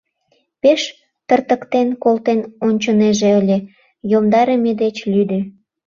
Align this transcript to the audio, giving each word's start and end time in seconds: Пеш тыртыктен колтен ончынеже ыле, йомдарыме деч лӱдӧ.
Пеш 0.61 0.81
тыртыктен 1.27 1.87
колтен 2.03 2.39
ончынеже 2.67 3.29
ыле, 3.41 3.57
йомдарыме 4.11 4.71
деч 4.81 4.95
лӱдӧ. 5.11 5.39